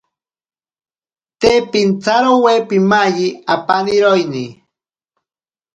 [1.39, 4.45] Te pintsarowe pimayi apaniroini.